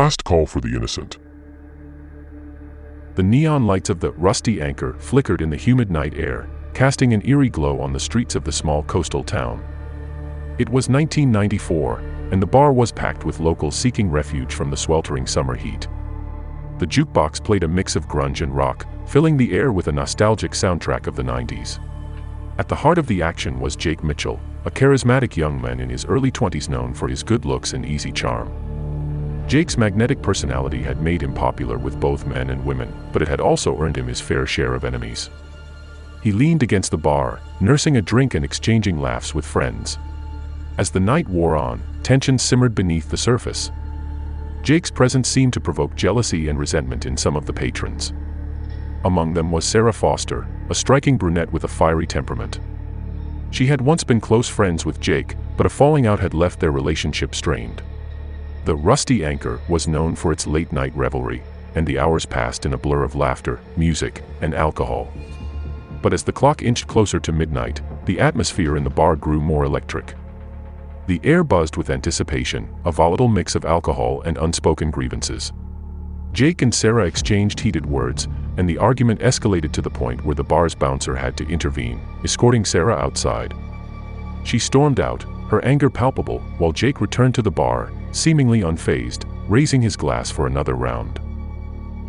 Last 0.00 0.24
call 0.24 0.46
for 0.46 0.62
the 0.62 0.74
innocent. 0.74 1.18
The 3.16 3.22
neon 3.22 3.66
lights 3.66 3.90
of 3.90 4.00
the 4.00 4.12
rusty 4.12 4.58
anchor 4.62 4.94
flickered 4.94 5.42
in 5.42 5.50
the 5.50 5.58
humid 5.58 5.90
night 5.90 6.14
air, 6.14 6.48
casting 6.72 7.12
an 7.12 7.20
eerie 7.28 7.50
glow 7.50 7.82
on 7.82 7.92
the 7.92 8.00
streets 8.00 8.34
of 8.34 8.42
the 8.42 8.50
small 8.50 8.82
coastal 8.84 9.22
town. 9.22 9.62
It 10.56 10.70
was 10.70 10.88
1994, 10.88 11.98
and 12.32 12.40
the 12.40 12.46
bar 12.46 12.72
was 12.72 12.90
packed 12.90 13.26
with 13.26 13.40
locals 13.40 13.76
seeking 13.76 14.10
refuge 14.10 14.54
from 14.54 14.70
the 14.70 14.76
sweltering 14.78 15.26
summer 15.26 15.54
heat. 15.54 15.86
The 16.78 16.86
jukebox 16.86 17.44
played 17.44 17.64
a 17.64 17.68
mix 17.68 17.94
of 17.94 18.08
grunge 18.08 18.40
and 18.40 18.56
rock, 18.56 18.86
filling 19.06 19.36
the 19.36 19.52
air 19.52 19.70
with 19.70 19.88
a 19.88 19.92
nostalgic 19.92 20.52
soundtrack 20.52 21.08
of 21.08 21.14
the 21.14 21.24
90s. 21.24 21.78
At 22.58 22.68
the 22.68 22.74
heart 22.74 22.96
of 22.96 23.06
the 23.06 23.20
action 23.20 23.60
was 23.60 23.76
Jake 23.76 24.02
Mitchell, 24.02 24.40
a 24.64 24.70
charismatic 24.70 25.36
young 25.36 25.60
man 25.60 25.78
in 25.78 25.90
his 25.90 26.06
early 26.06 26.32
20s 26.32 26.70
known 26.70 26.94
for 26.94 27.06
his 27.06 27.22
good 27.22 27.44
looks 27.44 27.74
and 27.74 27.84
easy 27.84 28.10
charm. 28.10 28.69
Jake's 29.50 29.76
magnetic 29.76 30.22
personality 30.22 30.80
had 30.80 31.02
made 31.02 31.20
him 31.20 31.34
popular 31.34 31.76
with 31.76 31.98
both 31.98 32.24
men 32.24 32.50
and 32.50 32.64
women, 32.64 32.94
but 33.12 33.20
it 33.20 33.26
had 33.26 33.40
also 33.40 33.76
earned 33.80 33.96
him 33.98 34.06
his 34.06 34.20
fair 34.20 34.46
share 34.46 34.74
of 34.74 34.84
enemies. 34.84 35.28
He 36.22 36.30
leaned 36.30 36.62
against 36.62 36.92
the 36.92 36.96
bar, 36.96 37.40
nursing 37.58 37.96
a 37.96 38.00
drink 38.00 38.34
and 38.34 38.44
exchanging 38.44 39.00
laughs 39.00 39.34
with 39.34 39.44
friends. 39.44 39.98
As 40.78 40.90
the 40.90 41.00
night 41.00 41.28
wore 41.28 41.56
on, 41.56 41.82
tension 42.04 42.38
simmered 42.38 42.76
beneath 42.76 43.10
the 43.10 43.16
surface. 43.16 43.72
Jake's 44.62 44.92
presence 44.92 45.28
seemed 45.28 45.52
to 45.54 45.60
provoke 45.60 45.96
jealousy 45.96 46.48
and 46.48 46.56
resentment 46.56 47.04
in 47.04 47.16
some 47.16 47.34
of 47.34 47.46
the 47.46 47.52
patrons. 47.52 48.12
Among 49.04 49.34
them 49.34 49.50
was 49.50 49.64
Sarah 49.64 49.92
Foster, 49.92 50.46
a 50.68 50.76
striking 50.76 51.16
brunette 51.16 51.52
with 51.52 51.64
a 51.64 51.68
fiery 51.68 52.06
temperament. 52.06 52.60
She 53.50 53.66
had 53.66 53.80
once 53.80 54.04
been 54.04 54.20
close 54.20 54.48
friends 54.48 54.86
with 54.86 55.00
Jake, 55.00 55.34
but 55.56 55.66
a 55.66 55.70
falling 55.70 56.06
out 56.06 56.20
had 56.20 56.34
left 56.34 56.60
their 56.60 56.70
relationship 56.70 57.34
strained. 57.34 57.82
The 58.64 58.76
Rusty 58.76 59.24
Anchor 59.24 59.60
was 59.68 59.88
known 59.88 60.14
for 60.14 60.32
its 60.32 60.46
late-night 60.46 60.94
revelry, 60.94 61.42
and 61.74 61.86
the 61.86 61.98
hours 61.98 62.26
passed 62.26 62.66
in 62.66 62.74
a 62.74 62.78
blur 62.78 63.02
of 63.02 63.14
laughter, 63.14 63.60
music, 63.76 64.22
and 64.42 64.54
alcohol. 64.54 65.12
But 66.02 66.12
as 66.12 66.22
the 66.22 66.32
clock 66.32 66.62
inched 66.62 66.86
closer 66.86 67.18
to 67.20 67.32
midnight, 67.32 67.80
the 68.04 68.20
atmosphere 68.20 68.76
in 68.76 68.84
the 68.84 68.90
bar 68.90 69.16
grew 69.16 69.40
more 69.40 69.64
electric. 69.64 70.14
The 71.06 71.20
air 71.24 71.42
buzzed 71.42 71.76
with 71.76 71.90
anticipation, 71.90 72.68
a 72.84 72.92
volatile 72.92 73.28
mix 73.28 73.54
of 73.54 73.64
alcohol 73.64 74.22
and 74.22 74.36
unspoken 74.36 74.90
grievances. 74.90 75.52
Jake 76.32 76.62
and 76.62 76.72
Sarah 76.72 77.06
exchanged 77.06 77.60
heated 77.60 77.86
words, 77.86 78.28
and 78.56 78.68
the 78.68 78.78
argument 78.78 79.20
escalated 79.20 79.72
to 79.72 79.82
the 79.82 79.90
point 79.90 80.24
where 80.24 80.34
the 80.34 80.44
bar's 80.44 80.74
bouncer 80.74 81.16
had 81.16 81.36
to 81.38 81.48
intervene, 81.48 82.00
escorting 82.24 82.64
Sarah 82.64 82.96
outside. 82.96 83.54
She 84.44 84.58
stormed 84.58 85.00
out, 85.00 85.24
her 85.50 85.64
anger 85.64 85.90
palpable, 85.90 86.38
while 86.58 86.72
Jake 86.72 87.00
returned 87.00 87.34
to 87.34 87.42
the 87.42 87.50
bar 87.50 87.92
seemingly 88.12 88.60
unfazed, 88.60 89.24
raising 89.48 89.80
his 89.80 89.96
glass 89.96 90.30
for 90.30 90.46
another 90.46 90.74
round. 90.74 91.20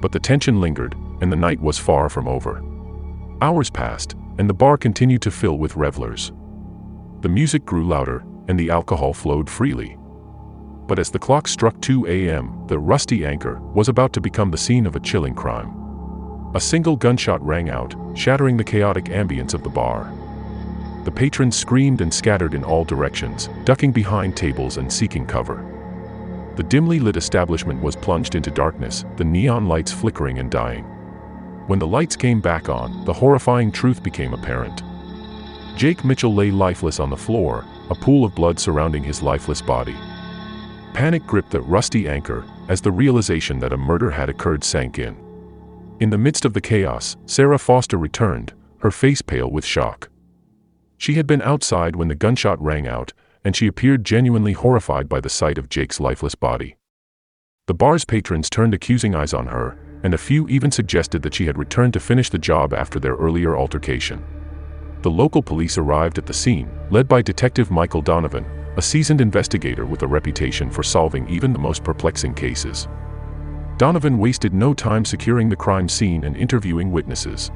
But 0.02 0.11
the 0.11 0.20
tension 0.20 0.59
lingered, 0.59 0.95
and 1.22 1.31
the 1.31 1.38
night 1.38 1.59
was 1.59 1.78
far 1.78 2.09
from 2.09 2.28
over. 2.28 2.64
Hours 3.42 3.69
passed, 3.69 4.16
and 4.38 4.50
the 4.50 4.53
bar 4.53 4.78
continued 4.78 5.22
to 5.23 5.31
fill 5.31 5.58
with 5.58 5.75
revelers. 5.75 6.31
The 7.22 7.30
music 7.30 7.66
grew 7.66 7.88
louder, 7.88 8.23
and 8.47 8.59
the 8.59 8.72
alcohol 8.72 9.14
flowed 9.14 9.50
freely. 9.50 9.97
But 10.88 11.00
as 11.00 11.12
the 11.12 11.19
clock 11.19 11.47
struck 11.47 11.80
2 11.81 12.08
a.m., 12.08 12.66
the 12.67 12.80
rusty 12.80 13.25
anchor 13.25 13.59
was 13.59 13.89
about 13.89 14.14
to 14.14 14.22
become 14.22 14.52
the 14.52 14.58
scene 14.58 14.86
of 14.86 14.95
a 14.95 15.00
chilling 15.00 15.36
crime. 15.36 15.78
A 16.56 16.59
single 16.59 16.95
gunshot 16.95 17.42
rang 17.45 17.69
out, 17.69 17.95
shattering 18.16 18.58
the 18.58 18.64
chaotic 18.64 19.06
ambience 19.06 19.53
of 19.53 19.64
the 19.64 19.69
bar. 19.69 20.12
The 21.04 21.12
patrons 21.12 21.58
screamed 21.58 22.02
and 22.02 22.14
scattered 22.14 22.54
in 22.54 22.64
all 22.64 22.84
directions, 22.84 23.50
ducking 23.64 23.92
behind 23.92 24.38
tables 24.38 24.78
and 24.78 24.92
seeking 24.92 25.26
cover. 25.26 25.66
The 26.56 26.64
dimly 26.64 27.00
lit 27.00 27.18
establishment 27.18 27.81
was 27.81 27.96
plunged 27.96 28.36
into 28.36 28.52
darkness, 28.52 29.03
the 29.16 29.24
neon 29.24 29.68
lights 29.68 29.92
flickering 29.92 30.38
and 30.38 30.52
dying. 30.52 30.84
When 31.66 31.80
the 31.80 31.88
lights 31.88 32.16
came 32.16 32.40
back 32.40 32.70
on, 32.70 33.03
the 33.06 33.14
horrifying 33.14 33.72
truth 33.72 34.03
became 34.03 34.34
apparent. 34.34 34.84
Jake 35.75 36.06
Mitchell 36.06 36.36
lay 36.36 36.52
lifeless 36.52 37.00
on 37.00 37.09
the 37.09 37.18
floor, 37.18 37.66
a 37.90 37.96
pool 37.96 38.24
of 38.24 38.36
blood 38.36 38.59
surrounding 38.59 39.04
his 39.04 39.24
lifeless 39.24 39.62
body. 39.62 39.96
Panic 40.94 41.25
gripped 41.25 41.50
the 41.50 41.62
rusty 41.62 42.08
anchor 42.08 42.46
as 42.68 42.81
the 42.81 42.92
realization 42.92 43.58
that 43.59 43.74
a 43.74 43.78
murder 43.78 44.12
had 44.12 44.30
occurred 44.30 44.64
sank 44.64 45.00
in. 45.00 45.18
In 46.00 46.12
the 46.12 46.18
midst 46.18 46.46
of 46.46 46.54
the 46.54 46.62
chaos, 46.62 47.18
Sarah 47.25 47.58
Foster 47.58 47.98
returned, 47.98 48.54
her 48.80 48.92
face 48.92 49.24
pale 49.24 49.50
with 49.50 49.66
shock. 49.66 50.11
She 51.01 51.16
had 51.16 51.25
been 51.25 51.41
outside 51.41 51.95
when 51.95 52.09
the 52.09 52.13
gunshot 52.13 52.62
rang 52.62 52.88
out, 52.88 53.12
and 53.44 53.56
she 53.56 53.66
appeared 53.66 54.06
genuinely 54.06 54.53
horrified 54.53 55.09
by 55.09 55.19
the 55.19 55.31
sight 55.31 55.57
of 55.57 55.67
Jake's 55.67 56.00
lifeless 56.00 56.35
body. 56.35 56.78
The 57.66 57.73
bar's 57.73 58.06
patrons 58.06 58.51
turned 58.51 58.75
accusing 58.75 59.16
eyes 59.16 59.34
on 59.34 59.47
her, 59.47 59.79
and 60.03 60.13
a 60.13 60.19
few 60.19 60.47
even 60.47 60.69
suggested 60.69 61.23
that 61.23 61.34
she 61.34 61.47
had 61.47 61.57
returned 61.57 61.94
to 61.94 62.00
finish 62.00 62.29
the 62.29 62.38
job 62.38 62.72
after 62.72 63.00
their 63.00 63.16
earlier 63.16 63.57
altercation. 63.57 64.23
The 65.01 65.09
local 65.09 65.41
police 65.41 65.75
arrived 65.75 66.19
at 66.19 66.28
the 66.28 66.35
scene, 66.35 66.69
led 66.91 67.07
by 67.07 67.23
Detective 67.23 67.72
Michael 67.72 68.03
Donovan, 68.03 68.45
a 68.78 68.81
seasoned 68.83 69.22
investigator 69.22 69.88
with 69.88 70.03
a 70.03 70.07
reputation 70.07 70.69
for 70.69 70.83
solving 70.83 71.28
even 71.28 71.51
the 71.51 71.57
most 71.57 71.83
perplexing 71.83 72.35
cases. 72.35 72.88
Donovan 73.78 74.19
wasted 74.19 74.53
no 74.53 74.75
time 74.75 75.03
securing 75.03 75.50
the 75.50 75.56
crime 75.56 75.89
scene 75.89 76.25
and 76.25 76.38
interviewing 76.38 76.91
witnesses. 76.91 77.50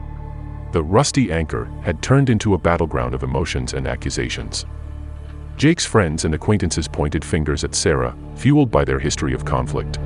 The 0.75 0.83
rusty 0.83 1.31
anchor 1.31 1.71
had 1.83 2.01
turned 2.01 2.29
into 2.29 2.53
a 2.53 2.57
battleground 2.57 3.13
of 3.13 3.23
emotions 3.23 3.73
and 3.73 3.87
accusations. 3.87 4.65
Jake's 5.55 5.85
friends 5.85 6.25
and 6.25 6.35
acquaintances 6.35 6.85
pointed 6.85 7.23
fingers 7.23 7.63
at 7.63 7.73
Sarah, 7.73 8.13
fueled 8.35 8.71
by 8.71 8.83
their 8.83 8.99
history 8.99 9.33
of 9.33 9.45
conflict. 9.45 9.99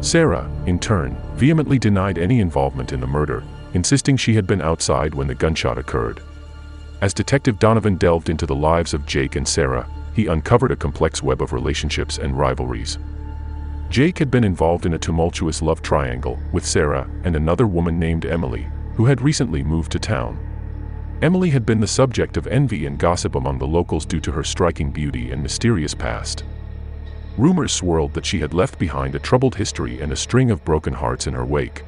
Sarah, 0.00 0.50
in 0.66 0.80
turn, 0.80 1.16
vehemently 1.36 1.78
denied 1.78 2.18
any 2.18 2.40
involvement 2.40 2.92
in 2.92 2.98
the 2.98 3.06
murder, 3.06 3.44
insisting 3.74 4.16
she 4.16 4.34
had 4.34 4.44
been 4.44 4.60
outside 4.60 5.14
when 5.14 5.28
the 5.28 5.36
gunshot 5.36 5.78
occurred. 5.78 6.20
As 7.00 7.14
Detective 7.14 7.60
Donovan 7.60 7.94
delved 7.94 8.28
into 8.28 8.44
the 8.44 8.56
lives 8.56 8.92
of 8.92 9.06
Jake 9.06 9.36
and 9.36 9.46
Sarah, 9.46 9.88
he 10.14 10.26
uncovered 10.26 10.72
a 10.72 10.76
complex 10.76 11.22
web 11.22 11.40
of 11.40 11.52
relationships 11.52 12.18
and 12.18 12.36
rivalries. 12.36 12.98
Jake 13.88 14.18
had 14.18 14.32
been 14.32 14.42
involved 14.42 14.84
in 14.84 14.94
a 14.94 14.98
tumultuous 14.98 15.62
love 15.62 15.80
triangle 15.80 16.40
with 16.50 16.66
Sarah 16.66 17.08
and 17.22 17.36
another 17.36 17.68
woman 17.68 18.00
named 18.00 18.26
Emily, 18.26 18.66
who 18.96 19.04
had 19.04 19.20
recently 19.20 19.62
moved 19.62 19.92
to 19.92 19.98
town. 19.98 20.38
Emily 21.22 21.50
had 21.50 21.64
been 21.64 21.80
the 21.80 21.86
subject 21.86 22.36
of 22.36 22.46
envy 22.46 22.86
and 22.86 22.98
gossip 22.98 23.34
among 23.34 23.58
the 23.58 23.66
locals 23.66 24.06
due 24.06 24.20
to 24.20 24.32
her 24.32 24.42
striking 24.42 24.90
beauty 24.90 25.30
and 25.30 25.42
mysterious 25.42 25.94
past. 25.94 26.44
Rumors 27.36 27.72
swirled 27.72 28.14
that 28.14 28.24
she 28.24 28.38
had 28.38 28.54
left 28.54 28.78
behind 28.78 29.14
a 29.14 29.18
troubled 29.18 29.54
history 29.54 30.00
and 30.00 30.12
a 30.12 30.16
string 30.16 30.50
of 30.50 30.64
broken 30.64 30.94
hearts 30.94 31.26
in 31.26 31.34
her 31.34 31.44
wake. 31.44 31.84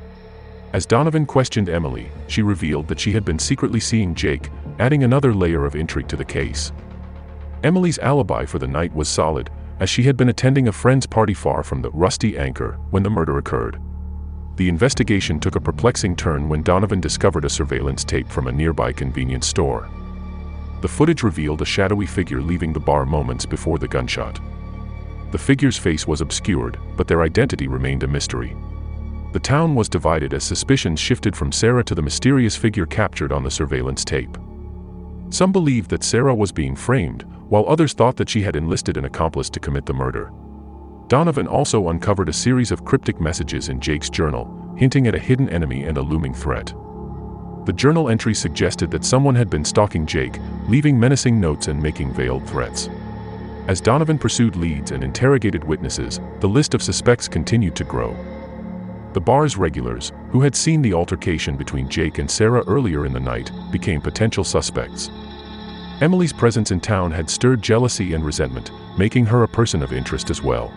As 0.75 0.85
Donovan 0.85 1.25
questioned 1.25 1.71
Emily, 1.71 2.11
she 2.27 2.43
revealed 2.43 2.89
that 2.89 3.01
she 3.01 3.13
had 3.13 3.25
been 3.25 3.39
secretly 3.39 3.81
seeing 3.81 4.15
Jake, 4.15 4.51
adding 4.79 5.03
another 5.03 5.33
layer 5.33 5.65
of 5.65 5.75
intrigue 5.75 6.09
to 6.09 6.17
the 6.17 6.25
case. 6.25 6.73
Emily's 7.65 7.99
alibi 7.99 8.45
for 8.45 8.59
the 8.59 8.67
night 8.67 8.95
was 8.95 9.09
solid, 9.09 9.51
as 9.81 9.89
she 9.89 10.03
had 10.03 10.17
been 10.17 10.29
attending 10.29 10.69
a 10.69 10.73
friend's 10.73 11.07
party 11.07 11.33
far 11.33 11.63
from 11.63 11.81
the 11.81 11.91
rusty 11.91 12.37
anchor 12.37 12.79
when 12.91 13.03
the 13.03 13.11
murder 13.11 13.39
occurred 13.39 13.81
the 14.59 14.69
investigation 14.69 15.39
took 15.39 15.55
a 15.55 15.61
perplexing 15.61 16.17
turn 16.17 16.49
when 16.49 16.65
Donovan 16.65 17.01
discovered 17.01 17.45
a 17.45 17.49
surveillance 17.49 18.03
tape 18.03 18.29
from 18.29 18.49
a 18.49 18.53
nearby 18.53 18.93
convenience 18.93 19.47
store. 19.47 19.89
The 20.81 20.89
footage 20.89 21.23
revealed 21.23 21.63
a 21.63 21.65
shadowy 21.65 22.07
figure 22.07 22.43
leaving 22.43 22.73
the 22.73 22.81
bar 22.81 23.07
moments 23.07 23.47
before 23.47 23.79
the 23.79 23.87
gunshot. 23.87 24.41
The 25.31 25.39
figure's 25.39 25.79
face 25.79 26.09
was 26.09 26.21
obscured, 26.21 26.77
but 26.97 27.07
their 27.07 27.23
identity 27.23 27.69
remained 27.69 28.03
a 28.03 28.09
mystery. 28.09 28.57
The 29.33 29.39
town 29.39 29.77
was 29.77 29.89
divided 29.89 30.35
as 30.35 30.43
suspicions 30.43 30.99
shifted 30.99 31.37
from 31.37 31.53
Sarah 31.53 31.85
to 31.85 31.95
the 31.95 32.03
mysterious 32.03 32.57
figure 32.57 32.87
captured 32.87 33.31
on 33.31 33.45
the 33.45 33.51
surveillance 33.53 34.05
tape. 34.05 34.37
Some 35.31 35.53
believed 35.53 35.89
that 35.91 36.03
Sarah 36.03 36.35
was 36.35 36.51
being 36.51 36.75
framed, 36.75 37.23
while 37.49 37.65
others 37.69 37.93
thought 37.93 38.17
that 38.17 38.29
she 38.29 38.43
had 38.43 38.57
enlisted 38.57 38.97
an 38.97 39.05
accomplice 39.05 39.51
to 39.51 39.61
commit 39.61 39.87
the 39.87 39.95
murder. 39.95 40.33
Donovan 41.09 41.47
also 41.47 41.89
uncovered 41.89 42.29
a 42.29 42.35
series 42.35 42.71
of 42.71 42.85
cryptic 42.85 43.19
messages 43.19 43.71
in 43.71 43.81
Jake's 43.81 44.11
journal, 44.11 44.75
hinting 44.77 45.07
at 45.07 45.15
a 45.15 45.19
hidden 45.19 45.49
enemy 45.49 45.85
and 45.85 45.97
a 45.97 46.03
looming 46.03 46.35
threat. 46.35 46.75
The 47.65 47.73
journal 47.73 48.11
entry 48.11 48.35
suggested 48.35 48.91
that 48.91 49.07
someone 49.07 49.35
had 49.35 49.49
been 49.49 49.65
stalking 49.65 50.05
Jake, 50.05 50.39
leaving 50.69 51.01
menacing 51.01 51.41
notes 51.41 51.69
and 51.69 51.83
making 51.83 52.13
veiled 52.13 52.47
threats. 52.47 52.91
As 53.69 53.81
Donovan 53.81 54.19
pursued 54.19 54.55
leads 54.55 54.91
and 54.91 55.03
interrogated 55.03 55.65
witnesses, 55.65 56.21
the 56.41 56.49
list 56.49 56.75
of 56.75 56.83
suspects 56.83 57.27
continued 57.27 57.75
to 57.77 57.85
grow. 57.85 58.15
The 59.15 59.21
bar's 59.21 59.57
regulars, 59.57 60.13
who 60.31 60.43
had 60.43 60.55
seen 60.55 60.83
the 60.83 60.93
altercation 60.93 61.57
between 61.57 61.89
Jake 61.89 62.19
and 62.19 62.31
Sarah 62.31 62.65
earlier 62.67 63.07
in 63.07 63.15
the 63.15 63.21
night, 63.21 63.51
became 63.73 64.03
potential 64.03 64.45
suspects. 64.45 65.11
Emily's 66.03 66.35
presence 66.35 66.71
in 66.71 66.81
town 66.81 67.11
had 67.11 67.31
stirred 67.31 67.63
jealousy 67.63 68.13
and 68.13 68.23
resentment, 68.23 68.73
making 68.99 69.25
her 69.25 69.43
a 69.43 69.49
person 69.49 69.83
of 69.83 69.95
interest 69.95 70.29
as 70.29 70.43
well 70.43 70.71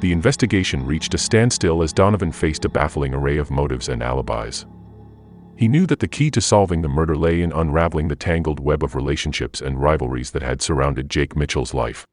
the 0.00 0.12
investigation 0.12 0.84
reached 0.84 1.14
a 1.14 1.18
standstill 1.18 1.82
as 1.82 1.92
Donovan 1.92 2.32
faced 2.32 2.64
a 2.64 2.68
baffling 2.68 3.14
array 3.14 3.38
of 3.38 3.50
motives 3.50 3.88
and 3.88 4.02
alibis. 4.02 4.66
He 5.56 5.68
knew 5.68 5.86
that 5.86 6.00
the 6.00 6.08
key 6.08 6.30
to 6.32 6.40
solving 6.40 6.82
the 6.82 6.88
murder 6.88 7.16
lay 7.16 7.40
in 7.40 7.50
unraveling 7.50 8.08
the 8.08 8.16
tangled 8.16 8.60
web 8.60 8.84
of 8.84 8.94
relationships 8.94 9.62
and 9.62 9.80
rivalries 9.80 10.32
that 10.32 10.42
had 10.42 10.60
surrounded 10.60 11.08
Jake 11.08 11.34
Mitchell's 11.34 11.72
life. 11.72 12.06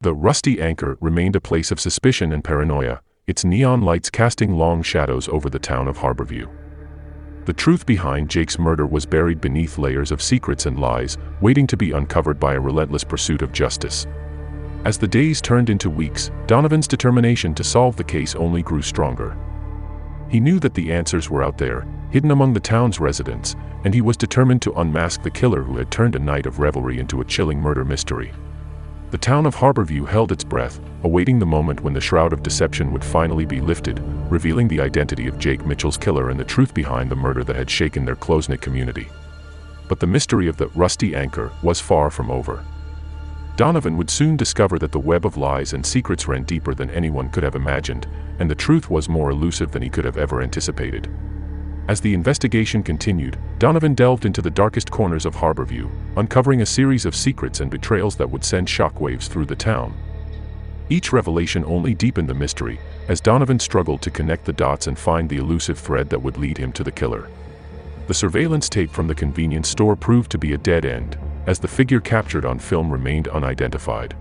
The 0.00 0.14
rusty 0.14 0.60
anchor 0.60 0.96
remained 1.00 1.36
a 1.36 1.40
place 1.40 1.70
of 1.70 1.78
suspicion 1.78 2.32
and 2.32 2.42
paranoia, 2.42 3.02
its 3.26 3.44
neon 3.44 3.82
lights 3.82 4.10
casting 4.10 4.56
long 4.56 4.82
shadows 4.82 5.28
over 5.28 5.50
the 5.50 5.58
town 5.58 5.86
of 5.86 5.98
Harborview. 5.98 6.48
The 7.44 7.52
truth 7.52 7.84
behind 7.84 8.30
Jake's 8.30 8.58
murder 8.58 8.86
was 8.86 9.04
buried 9.04 9.40
beneath 9.40 9.76
layers 9.76 10.10
of 10.10 10.22
secrets 10.22 10.66
and 10.66 10.78
lies, 10.78 11.18
waiting 11.40 11.66
to 11.66 11.76
be 11.76 11.92
uncovered 11.92 12.40
by 12.40 12.54
a 12.54 12.60
relentless 12.60 13.04
pursuit 13.04 13.42
of 13.42 13.52
justice. 13.52 14.06
As 14.84 14.98
the 14.98 15.06
days 15.06 15.40
turned 15.40 15.70
into 15.70 15.88
weeks, 15.88 16.32
Donovan's 16.48 16.88
determination 16.88 17.54
to 17.54 17.62
solve 17.62 17.94
the 17.96 18.02
case 18.02 18.34
only 18.34 18.62
grew 18.62 18.82
stronger. 18.82 19.36
He 20.28 20.40
knew 20.40 20.58
that 20.58 20.74
the 20.74 20.92
answers 20.92 21.30
were 21.30 21.44
out 21.44 21.56
there, 21.56 21.86
hidden 22.10 22.32
among 22.32 22.52
the 22.52 22.58
town's 22.58 22.98
residents, 22.98 23.54
and 23.84 23.94
he 23.94 24.00
was 24.00 24.16
determined 24.16 24.60
to 24.62 24.72
unmask 24.80 25.22
the 25.22 25.30
killer 25.30 25.62
who 25.62 25.76
had 25.76 25.92
turned 25.92 26.16
a 26.16 26.18
night 26.18 26.46
of 26.46 26.58
revelry 26.58 26.98
into 26.98 27.20
a 27.20 27.24
chilling 27.24 27.60
murder 27.60 27.84
mystery. 27.84 28.32
The 29.12 29.18
town 29.18 29.46
of 29.46 29.54
Harborview 29.54 30.08
held 30.08 30.32
its 30.32 30.42
breath, 30.42 30.80
awaiting 31.04 31.38
the 31.38 31.46
moment 31.46 31.82
when 31.82 31.94
the 31.94 32.00
shroud 32.00 32.32
of 32.32 32.42
deception 32.42 32.92
would 32.92 33.04
finally 33.04 33.44
be 33.44 33.60
lifted, 33.60 34.00
revealing 34.30 34.66
the 34.66 34.80
identity 34.80 35.28
of 35.28 35.38
Jake 35.38 35.64
Mitchell's 35.64 35.96
killer 35.96 36.30
and 36.30 36.40
the 36.40 36.44
truth 36.44 36.74
behind 36.74 37.08
the 37.08 37.14
murder 37.14 37.44
that 37.44 37.56
had 37.56 37.70
shaken 37.70 38.04
their 38.04 38.16
close-knit 38.16 38.60
community. 38.60 39.06
But 39.86 40.00
the 40.00 40.08
mystery 40.08 40.48
of 40.48 40.56
the 40.56 40.68
rusty 40.68 41.14
anchor 41.14 41.52
was 41.62 41.78
far 41.78 42.10
from 42.10 42.32
over. 42.32 42.64
Donovan 43.56 43.98
would 43.98 44.08
soon 44.08 44.36
discover 44.36 44.78
that 44.78 44.92
the 44.92 44.98
web 44.98 45.26
of 45.26 45.36
lies 45.36 45.74
and 45.74 45.84
secrets 45.84 46.26
ran 46.26 46.44
deeper 46.44 46.74
than 46.74 46.90
anyone 46.90 47.28
could 47.28 47.42
have 47.42 47.54
imagined, 47.54 48.06
and 48.38 48.50
the 48.50 48.54
truth 48.54 48.88
was 48.88 49.10
more 49.10 49.30
elusive 49.30 49.70
than 49.70 49.82
he 49.82 49.90
could 49.90 50.06
have 50.06 50.16
ever 50.16 50.40
anticipated. 50.40 51.10
As 51.88 52.00
the 52.00 52.14
investigation 52.14 52.82
continued, 52.82 53.38
Donovan 53.58 53.94
delved 53.94 54.24
into 54.24 54.40
the 54.40 54.50
darkest 54.50 54.90
corners 54.90 55.26
of 55.26 55.34
Harborview, 55.34 55.90
uncovering 56.16 56.62
a 56.62 56.66
series 56.66 57.04
of 57.04 57.14
secrets 57.14 57.60
and 57.60 57.70
betrayals 57.70 58.16
that 58.16 58.30
would 58.30 58.44
send 58.44 58.68
shockwaves 58.68 59.28
through 59.28 59.46
the 59.46 59.56
town. 59.56 59.92
Each 60.88 61.12
revelation 61.12 61.64
only 61.66 61.94
deepened 61.94 62.28
the 62.28 62.34
mystery, 62.34 62.80
as 63.08 63.20
Donovan 63.20 63.58
struggled 63.58 64.00
to 64.02 64.10
connect 64.10 64.46
the 64.46 64.52
dots 64.52 64.86
and 64.86 64.98
find 64.98 65.28
the 65.28 65.38
elusive 65.38 65.78
thread 65.78 66.08
that 66.08 66.22
would 66.22 66.38
lead 66.38 66.56
him 66.56 66.72
to 66.72 66.84
the 66.84 66.90
killer. 66.90 67.28
The 68.06 68.14
surveillance 68.14 68.68
tape 68.68 68.90
from 68.90 69.08
the 69.08 69.14
convenience 69.14 69.68
store 69.68 69.96
proved 69.96 70.30
to 70.32 70.38
be 70.38 70.54
a 70.54 70.58
dead 70.58 70.86
end, 70.86 71.18
as 71.46 71.58
the 71.58 71.68
figure 71.68 72.00
captured 72.00 72.44
on 72.44 72.58
film 72.58 72.90
remained 72.90 73.28
unidentified. 73.28 74.16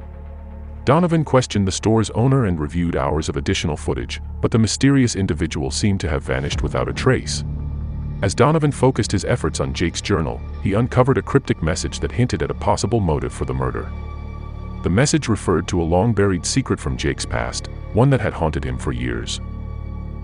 Donovan 0.83 1.23
questioned 1.23 1.67
the 1.67 1.71
store's 1.71 2.09
owner 2.11 2.45
and 2.45 2.59
reviewed 2.59 2.95
hours 2.95 3.29
of 3.29 3.37
additional 3.37 3.77
footage, 3.77 4.19
but 4.41 4.49
the 4.49 4.57
mysterious 4.57 5.15
individual 5.15 5.69
seemed 5.69 5.99
to 5.99 6.09
have 6.09 6.23
vanished 6.23 6.63
without 6.63 6.89
a 6.89 6.93
trace. 6.93 7.43
As 8.23 8.35
Donovan 8.35 8.71
focused 8.71 9.11
his 9.11 9.25
efforts 9.25 9.59
on 9.59 9.73
Jake's 9.73 10.01
journal, 10.01 10.41
he 10.63 10.73
uncovered 10.73 11.17
a 11.17 11.23
cryptic 11.23 11.61
message 11.61 11.99
that 11.99 12.11
hinted 12.11 12.41
at 12.41 12.51
a 12.51 12.55
possible 12.55 12.99
motive 12.99 13.33
for 13.33 13.45
the 13.45 13.53
murder. 13.53 13.91
The 14.83 14.89
message 14.89 15.27
referred 15.27 15.67
to 15.67 15.81
a 15.81 15.83
long-buried 15.83 16.45
secret 16.45 16.79
from 16.79 16.97
Jake's 16.97 17.25
past, 17.25 17.67
one 17.93 18.09
that 18.09 18.21
had 18.21 18.33
haunted 18.33 18.63
him 18.63 18.77
for 18.77 18.91
years. 18.91 19.39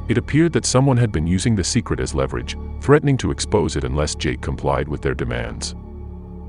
It 0.08 0.18
appeared 0.18 0.54
that 0.54 0.66
someone 0.66 0.98
had 0.98 1.12
been 1.12 1.28
using 1.28 1.56
the 1.56 1.64
secret 1.64 2.00
as 2.00 2.16
leverage, 2.16 2.58
threatening 2.82 3.18
to 3.18 3.30
expose 3.30 3.76
it 3.76 3.84
unless 3.84 4.16
Jake 4.16 4.42
complied 4.42 4.88
with 4.88 5.02
their 5.02 5.14
demands. 5.14 5.76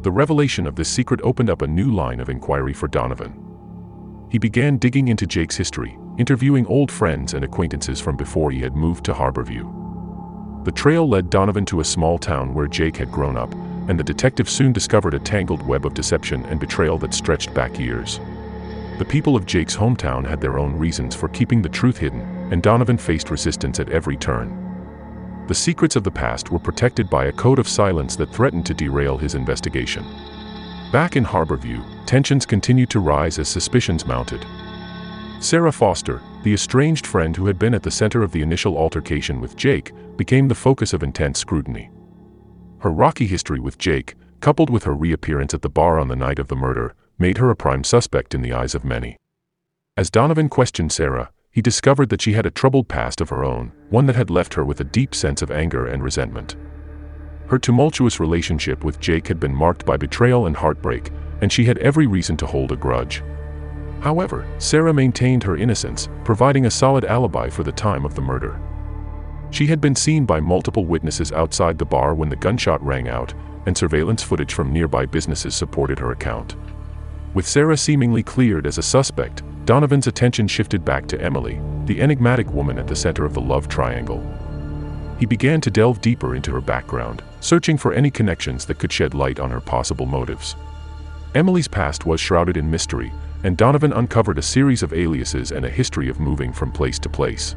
The 0.09 0.13
revelation 0.13 0.67
of 0.67 0.75
this 0.75 0.89
secret 0.89 1.21
opened 1.23 1.51
up 1.51 1.61
a 1.61 1.67
new 1.67 1.91
line 1.91 2.19
of 2.19 2.31
inquiry 2.31 2.73
for 2.73 2.89
Donovan. 2.89 3.35
He 4.31 4.39
began 4.39 4.79
digging 4.79 5.09
into 5.09 5.27
Jake's 5.27 5.55
history, 5.55 5.99
interviewing 6.17 6.67
old 6.67 6.91
friends 6.91 7.35
and 7.35 7.45
acquaintances 7.45 8.01
from 8.01 8.17
before 8.17 8.51
he 8.51 8.59
had 8.61 8.75
moved 8.75 9.05
to 9.05 9.13
Harborview. 9.13 10.65
The 10.65 10.73
trail 10.73 11.07
led 11.07 11.29
Donovan 11.29 11.67
to 11.67 11.81
a 11.81 11.85
small 11.85 12.17
town 12.17 12.55
where 12.55 12.67
Jake 12.67 12.97
had 12.97 13.13
grown 13.13 13.37
up, 13.37 13.53
and 13.87 14.01
the 14.01 14.03
detective 14.03 14.49
soon 14.49 14.73
discovered 14.73 15.13
a 15.13 15.19
tangled 15.19 15.61
web 15.61 15.85
of 15.85 15.93
deception 15.93 16.43
and 16.47 16.59
betrayal 16.59 16.97
that 17.01 17.13
stretched 17.13 17.53
back 17.53 17.79
years. 17.79 18.19
The 18.97 19.05
people 19.05 19.37
of 19.37 19.45
Jake's 19.45 19.77
hometown 19.77 20.27
had 20.27 20.41
their 20.41 20.59
own 20.59 20.75
reasons 20.75 21.15
for 21.15 21.29
keeping 21.29 21.61
the 21.61 21.69
truth 21.69 21.99
hidden, 21.99 22.23
and 22.51 22.63
Donovan 22.63 22.97
faced 22.97 23.31
resistance 23.31 23.79
at 23.79 23.91
every 23.91 24.17
turn. 24.17 24.68
The 25.49 25.55
secrets 25.55 25.97
of 25.97 26.05
the 26.05 26.11
past 26.11 26.51
were 26.51 26.59
protected 26.59 27.09
by 27.09 27.25
a 27.25 27.33
code 27.33 27.59
of 27.59 27.67
silence 27.67 28.17
that 28.17 28.31
threatened 28.31 28.67
to 28.67 28.75
derail 28.75 29.17
his 29.17 29.35
investigation. 29.35 30.05
Back 30.93 31.17
in 31.17 31.25
Harborview, 31.25 31.83
tensions 32.05 32.45
continued 32.45 32.91
to 32.91 33.01
rise 33.01 33.39
as 33.39 33.49
suspicions 33.49 34.05
mounted. 34.05 34.45
Sarah 35.41 35.73
Foster, 35.73 36.21
the 36.43 36.53
estranged 36.53 37.07
friend 37.07 37.35
who 37.35 37.47
had 37.47 37.59
been 37.59 37.73
at 37.73 37.83
the 37.83 37.91
center 37.91 38.23
of 38.23 38.31
the 38.33 38.43
initial 38.43 38.77
altercation 38.77 39.41
with 39.41 39.57
Jake, 39.57 39.91
became 40.19 40.49
the 40.49 40.55
focus 40.55 40.93
of 40.93 41.03
intense 41.03 41.39
scrutiny. 41.39 41.91
Her 42.81 42.91
rocky 42.91 43.27
history 43.27 43.59
with 43.59 43.79
Jake, 43.79 44.17
coupled 44.41 44.69
with 44.69 44.85
her 44.85 44.95
reappearance 44.95 45.55
at 45.55 45.63
the 45.63 45.71
bar 45.71 45.99
on 45.99 46.09
the 46.09 46.17
night 46.17 46.39
of 46.39 46.49
the 46.49 46.57
murder, 46.57 46.95
made 47.19 47.39
her 47.39 47.49
a 47.49 47.57
prime 47.57 47.85
suspect 47.85 48.35
in 48.35 48.43
the 48.43 48.53
eyes 48.53 48.75
of 48.75 48.85
many. 48.85 49.17
As 49.97 50.11
Donovan 50.11 50.51
questioned 50.51 50.93
Sarah, 50.93 51.31
he 51.51 51.63
discovered 51.63 52.09
that 52.09 52.23
she 52.23 52.35
had 52.35 52.47
a 52.47 52.51
troubled 52.51 52.89
past 52.89 53.21
of 53.21 53.31
her 53.31 53.45
own, 53.45 53.73
one 53.91 54.07
that 54.07 54.17
had 54.17 54.31
left 54.31 54.55
her 54.55 54.65
with 54.65 54.81
a 54.81 54.85
deep 54.85 55.15
sense 55.15 55.43
of 55.43 55.51
anger 55.51 55.87
and 55.87 56.03
resentment. 56.03 56.57
Her 57.49 57.59
tumultuous 57.59 58.21
relationship 58.21 58.85
with 58.85 59.01
Jake 59.01 59.27
had 59.27 59.41
been 59.41 59.55
marked 59.55 59.87
by 59.87 59.97
betrayal 59.97 60.47
and 60.47 60.57
heartbreak, 60.57 61.11
and 61.41 61.51
she 61.51 61.65
had 61.65 61.79
every 61.79 62.07
reason 62.07 62.37
to 62.37 62.47
hold 62.47 62.73
a 62.73 62.77
grudge. 62.77 63.23
However, 64.01 64.47
Sarah 64.59 64.95
maintained 64.95 65.43
her 65.43 65.57
innocence, 65.57 66.09
providing 66.25 66.67
a 66.67 66.71
solid 66.71 67.05
alibi 67.05 67.49
for 67.49 67.65
the 67.65 67.73
time 67.73 68.05
of 68.05 68.15
the 68.15 68.23
murder. 68.23 68.61
She 69.51 69.67
had 69.67 69.81
been 69.81 69.97
seen 69.97 70.27
by 70.27 70.41
multiple 70.41 70.85
witnesses 70.85 71.33
outside 71.33 71.79
the 71.79 71.85
bar 71.85 72.15
when 72.15 72.29
the 72.29 72.37
gunshot 72.37 72.85
rang 72.85 73.09
out, 73.09 73.35
and 73.67 73.77
surveillance 73.77 74.23
footage 74.23 74.53
from 74.53 74.73
nearby 74.73 75.07
businesses 75.07 75.55
supported 75.55 75.99
her 75.99 76.13
account. 76.13 76.55
With 77.35 77.47
Sarah 77.47 77.77
seemingly 77.77 78.23
cleared 78.23 78.67
as 78.67 78.79
a 78.79 78.83
suspect, 78.83 79.43
Donovan's 79.67 80.07
attention 80.07 80.49
shifted 80.49 80.85
back 80.85 81.07
to 81.09 81.21
Emily, 81.21 81.61
the 81.85 82.01
enigmatic 82.01 82.51
woman 82.51 82.79
at 82.79 82.87
the 82.87 82.97
center 82.97 83.25
of 83.25 83.35
the 83.35 83.41
love 83.41 83.69
triangle. 83.69 84.25
He 85.19 85.27
began 85.27 85.61
to 85.61 85.71
delve 85.71 86.01
deeper 86.01 86.35
into 86.35 86.53
her 86.53 86.61
background, 86.61 87.23
searching 87.41 87.77
for 87.77 87.93
any 87.93 88.11
connections 88.11 88.65
that 88.65 88.79
could 88.79 88.93
shed 88.93 89.15
light 89.15 89.41
on 89.41 89.51
her 89.51 89.61
possible 89.61 90.07
motives. 90.07 90.57
Emily's 91.35 91.69
past 91.69 92.07
was 92.07 92.21
shrouded 92.21 92.57
in 92.57 92.71
mystery, 92.71 93.13
and 93.45 93.57
Donovan 93.57 93.93
uncovered 93.93 94.39
a 94.39 94.43
series 94.43 94.83
of 94.83 94.95
aliases 94.95 95.53
and 95.53 95.65
a 95.65 95.71
history 95.71 96.09
of 96.09 96.21
moving 96.21 96.53
from 96.53 96.73
place 96.73 96.99
to 97.01 97.09
place. 97.09 97.55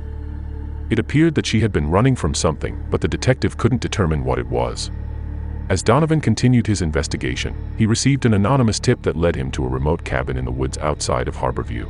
It 0.89 0.99
appeared 0.99 1.35
that 1.35 1.45
she 1.45 1.61
had 1.61 1.71
been 1.71 1.89
running 1.89 2.17
from 2.17 2.33
something, 2.33 2.83
but 2.89 2.99
the 2.99 3.07
detective 3.07 3.57
couldn't 3.57 3.81
determine 3.81 4.25
what 4.25 4.39
it 4.39 4.47
was. 4.47 4.91
As 5.71 5.81
Donovan 5.81 6.19
continued 6.19 6.67
his 6.67 6.81
investigation, 6.81 7.55
he 7.77 7.85
received 7.85 8.25
an 8.25 8.33
anonymous 8.33 8.77
tip 8.77 9.01
that 9.03 9.15
led 9.15 9.37
him 9.37 9.49
to 9.51 9.63
a 9.63 9.69
remote 9.69 10.03
cabin 10.03 10.35
in 10.35 10.43
the 10.43 10.51
woods 10.51 10.77
outside 10.79 11.29
of 11.29 11.35
Harborview. 11.37 11.89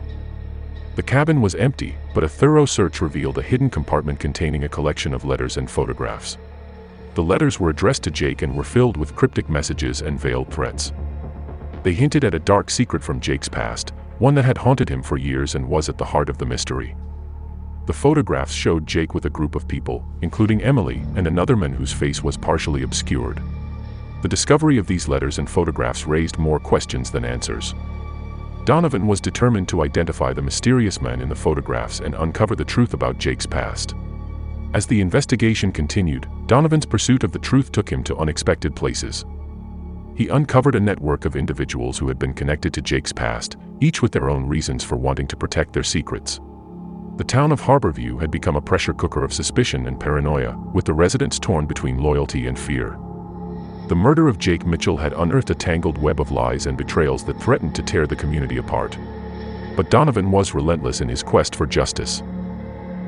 The 0.95 1.01
cabin 1.01 1.41
was 1.41 1.55
empty, 1.55 1.95
but 2.13 2.23
a 2.23 2.29
thorough 2.29 2.65
search 2.67 3.01
revealed 3.01 3.39
a 3.39 3.41
hidden 3.41 3.71
compartment 3.71 4.19
containing 4.19 4.65
a 4.65 4.69
collection 4.69 5.15
of 5.15 5.25
letters 5.25 5.57
and 5.57 5.67
photographs. 5.67 6.37
The 7.15 7.23
letters 7.23 7.59
were 7.59 7.71
addressed 7.71 8.03
to 8.03 8.11
Jake 8.11 8.43
and 8.43 8.55
were 8.55 8.63
filled 8.63 8.97
with 8.97 9.15
cryptic 9.15 9.49
messages 9.49 10.01
and 10.01 10.19
veiled 10.19 10.53
threats. 10.53 10.93
They 11.81 11.93
hinted 11.93 12.23
at 12.23 12.35
a 12.35 12.39
dark 12.39 12.69
secret 12.69 13.01
from 13.01 13.19
Jake's 13.19 13.49
past, 13.49 13.93
one 14.19 14.35
that 14.35 14.45
had 14.45 14.59
haunted 14.59 14.89
him 14.89 15.01
for 15.01 15.17
years 15.17 15.55
and 15.55 15.67
was 15.67 15.89
at 15.89 15.97
the 15.97 16.05
heart 16.05 16.29
of 16.29 16.37
the 16.37 16.45
mystery. 16.45 16.95
The 17.87 17.93
photographs 17.93 18.53
showed 18.53 18.85
Jake 18.85 19.15
with 19.15 19.25
a 19.25 19.31
group 19.31 19.55
of 19.55 19.67
people, 19.67 20.05
including 20.21 20.61
Emily 20.61 21.01
and 21.15 21.25
another 21.25 21.55
man 21.55 21.73
whose 21.73 21.91
face 21.91 22.23
was 22.23 22.37
partially 22.37 22.83
obscured. 22.83 23.41
The 24.21 24.27
discovery 24.27 24.77
of 24.77 24.85
these 24.85 25.07
letters 25.07 25.39
and 25.39 25.49
photographs 25.49 26.05
raised 26.05 26.37
more 26.37 26.59
questions 26.59 27.09
than 27.09 27.25
answers. 27.25 27.73
Donovan 28.65 29.07
was 29.07 29.19
determined 29.19 29.67
to 29.69 29.81
identify 29.81 30.31
the 30.33 30.41
mysterious 30.41 31.01
man 31.01 31.21
in 31.21 31.29
the 31.29 31.35
photographs 31.35 31.99
and 31.99 32.13
uncover 32.13 32.55
the 32.55 32.63
truth 32.63 32.93
about 32.93 33.17
Jake's 33.17 33.47
past. 33.47 33.95
As 34.73 34.85
the 34.85 35.01
investigation 35.01 35.71
continued, 35.71 36.27
Donovan's 36.45 36.85
pursuit 36.85 37.23
of 37.23 37.31
the 37.31 37.39
truth 37.39 37.71
took 37.71 37.91
him 37.91 38.03
to 38.03 38.17
unexpected 38.17 38.75
places. 38.75 39.25
He 40.15 40.27
uncovered 40.27 40.75
a 40.75 40.79
network 40.79 41.25
of 41.25 41.35
individuals 41.35 41.97
who 41.97 42.07
had 42.07 42.19
been 42.19 42.33
connected 42.33 42.73
to 42.75 42.81
Jake's 42.81 43.11
past, 43.11 43.57
each 43.79 44.03
with 44.03 44.11
their 44.11 44.29
own 44.29 44.45
reasons 44.45 44.83
for 44.83 44.97
wanting 44.97 45.27
to 45.27 45.35
protect 45.35 45.73
their 45.73 45.83
secrets. 45.83 46.39
The 47.17 47.23
town 47.23 47.51
of 47.51 47.61
Harborview 47.61 48.21
had 48.21 48.29
become 48.29 48.55
a 48.55 48.61
pressure 48.61 48.93
cooker 48.93 49.23
of 49.23 49.33
suspicion 49.33 49.87
and 49.87 49.99
paranoia, 49.99 50.55
with 50.73 50.85
the 50.85 50.93
residents 50.93 51.39
torn 51.39 51.65
between 51.65 51.97
loyalty 51.97 52.45
and 52.45 52.57
fear. 52.57 52.97
The 53.87 53.95
murder 53.95 54.27
of 54.27 54.37
Jake 54.37 54.65
Mitchell 54.65 54.97
had 54.97 55.13
unearthed 55.13 55.49
a 55.49 55.55
tangled 55.55 55.97
web 55.97 56.21
of 56.21 56.31
lies 56.31 56.65
and 56.65 56.77
betrayals 56.77 57.23
that 57.25 57.39
threatened 57.41 57.75
to 57.75 57.81
tear 57.81 58.07
the 58.07 58.15
community 58.15 58.57
apart. 58.57 58.97
But 59.75 59.89
Donovan 59.89 60.31
was 60.31 60.53
relentless 60.53 61.01
in 61.01 61.09
his 61.09 61.23
quest 61.23 61.55
for 61.55 61.65
justice. 61.65 62.23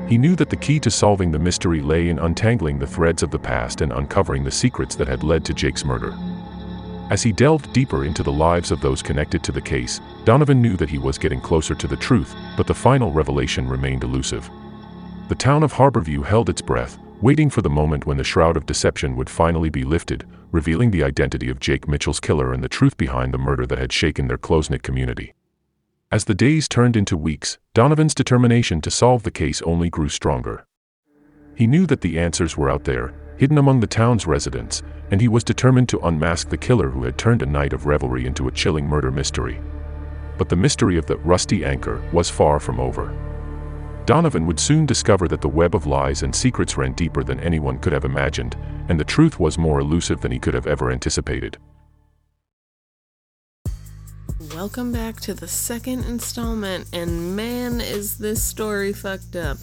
He 0.08 0.18
knew 0.18 0.36
that 0.36 0.50
the 0.50 0.56
key 0.56 0.78
to 0.80 0.90
solving 0.90 1.30
the 1.30 1.38
mystery 1.38 1.80
lay 1.80 2.10
in 2.10 2.18
untangling 2.18 2.78
the 2.78 2.86
threads 2.86 3.22
of 3.22 3.30
the 3.30 3.38
past 3.38 3.80
and 3.80 3.92
uncovering 3.92 4.44
the 4.44 4.50
secrets 4.50 4.94
that 4.96 5.08
had 5.08 5.22
led 5.24 5.44
to 5.46 5.54
Jake's 5.54 5.84
murder. 5.84 6.14
As 7.10 7.22
he 7.22 7.32
delved 7.32 7.72
deeper 7.72 8.04
into 8.04 8.22
the 8.22 8.32
lives 8.32 8.70
of 8.70 8.80
those 8.80 9.02
connected 9.02 9.42
to 9.44 9.52
the 9.52 9.60
case, 9.60 10.00
Donovan 10.24 10.60
knew 10.60 10.76
that 10.76 10.90
he 10.90 10.98
was 10.98 11.18
getting 11.18 11.40
closer 11.40 11.74
to 11.74 11.86
the 11.86 11.96
truth, 11.96 12.34
but 12.56 12.66
the 12.66 12.74
final 12.74 13.12
revelation 13.12 13.68
remained 13.68 14.04
elusive. 14.04 14.50
The 15.28 15.34
town 15.34 15.62
of 15.62 15.72
Harborview 15.72 16.24
held 16.24 16.50
its 16.50 16.60
breath, 16.60 16.98
waiting 17.20 17.48
for 17.48 17.62
the 17.62 17.70
moment 17.70 18.06
when 18.06 18.16
the 18.16 18.24
shroud 18.24 18.56
of 18.56 18.66
deception 18.66 19.16
would 19.16 19.30
finally 19.30 19.70
be 19.70 19.84
lifted, 19.84 20.26
revealing 20.52 20.90
the 20.90 21.02
identity 21.02 21.48
of 21.48 21.60
Jake 21.60 21.88
Mitchell's 21.88 22.20
killer 22.20 22.52
and 22.52 22.62
the 22.62 22.68
truth 22.68 22.96
behind 22.96 23.32
the 23.32 23.38
murder 23.38 23.66
that 23.66 23.78
had 23.78 23.92
shaken 23.92 24.28
their 24.28 24.38
close-knit 24.38 24.82
community. 24.82 25.34
As 26.12 26.26
the 26.26 26.34
days 26.34 26.68
turned 26.68 26.96
into 26.96 27.16
weeks, 27.16 27.58
Donovan's 27.72 28.14
determination 28.14 28.80
to 28.82 28.90
solve 28.90 29.22
the 29.22 29.30
case 29.30 29.62
only 29.62 29.90
grew 29.90 30.08
stronger. 30.08 30.66
He 31.56 31.66
knew 31.66 31.86
that 31.86 32.02
the 32.02 32.18
answers 32.18 32.56
were 32.56 32.70
out 32.70 32.84
there, 32.84 33.14
hidden 33.36 33.58
among 33.58 33.80
the 33.80 33.86
town's 33.86 34.26
residents, 34.26 34.82
and 35.10 35.20
he 35.20 35.28
was 35.28 35.42
determined 35.42 35.88
to 35.88 36.06
unmask 36.06 36.48
the 36.48 36.56
killer 36.56 36.90
who 36.90 37.04
had 37.04 37.18
turned 37.18 37.42
a 37.42 37.46
night 37.46 37.72
of 37.72 37.86
revelry 37.86 38.26
into 38.26 38.48
a 38.48 38.52
chilling 38.52 38.86
murder 38.86 39.10
mystery. 39.10 39.60
But 40.38 40.48
the 40.48 40.56
mystery 40.56 40.98
of 40.98 41.06
the 41.06 41.16
rusty 41.18 41.64
anchor 41.64 42.02
was 42.12 42.30
far 42.30 42.60
from 42.60 42.80
over. 42.80 43.12
Donovan 44.06 44.46
would 44.46 44.60
soon 44.60 44.84
discover 44.84 45.28
that 45.28 45.40
the 45.40 45.48
web 45.48 45.74
of 45.74 45.86
lies 45.86 46.22
and 46.22 46.34
secrets 46.34 46.76
ran 46.76 46.92
deeper 46.92 47.24
than 47.24 47.40
anyone 47.40 47.78
could 47.78 47.92
have 47.92 48.04
imagined, 48.04 48.54
and 48.88 49.00
the 49.00 49.04
truth 49.04 49.40
was 49.40 49.56
more 49.56 49.80
elusive 49.80 50.20
than 50.20 50.30
he 50.30 50.38
could 50.38 50.52
have 50.52 50.66
ever 50.66 50.90
anticipated. 50.90 51.56
Welcome 54.54 54.92
back 54.92 55.20
to 55.22 55.32
the 55.32 55.48
second 55.48 56.04
installment, 56.04 56.86
and 56.92 57.34
man, 57.34 57.80
is 57.80 58.18
this 58.18 58.42
story 58.42 58.92
fucked 58.92 59.36
up. 59.36 59.56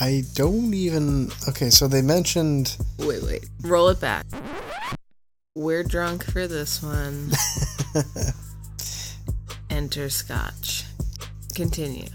I 0.00 0.22
don't 0.34 0.72
even. 0.74 1.32
Okay, 1.48 1.70
so 1.70 1.88
they 1.88 2.02
mentioned. 2.02 2.76
Wait, 2.98 3.22
wait. 3.24 3.46
Roll 3.62 3.88
it 3.88 4.00
back. 4.00 4.26
We're 5.56 5.82
drunk 5.82 6.24
for 6.24 6.46
this 6.46 6.80
one. 6.82 7.32
Enter 9.70 10.08
Scotch. 10.08 10.84
Continue. 11.56 12.06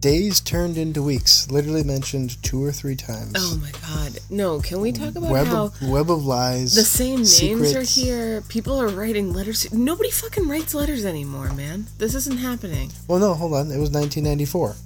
Days 0.00 0.40
turned 0.40 0.76
into 0.76 1.02
weeks. 1.02 1.50
Literally 1.50 1.82
mentioned 1.82 2.42
two 2.42 2.62
or 2.62 2.70
three 2.70 2.96
times. 2.96 3.32
Oh 3.36 3.58
my 3.62 3.70
god. 3.80 4.18
No, 4.30 4.60
can 4.60 4.80
we 4.80 4.92
talk 4.92 5.16
about 5.16 5.30
web 5.30 5.46
how 5.46 5.64
of, 5.66 5.88
web 5.88 6.10
of 6.10 6.24
lies. 6.24 6.74
the 6.74 6.82
same 6.82 7.16
names 7.16 7.36
secrets. 7.36 7.74
are 7.74 8.00
here? 8.00 8.42
People 8.42 8.80
are 8.80 8.88
writing 8.88 9.32
letters. 9.32 9.72
Nobody 9.72 10.10
fucking 10.10 10.48
writes 10.48 10.74
letters 10.74 11.04
anymore, 11.04 11.52
man. 11.54 11.86
This 11.98 12.14
isn't 12.14 12.38
happening. 12.38 12.92
Well, 13.08 13.18
no, 13.18 13.34
hold 13.34 13.54
on. 13.54 13.70
It 13.70 13.78
was 13.78 13.90
1994. 13.90 14.76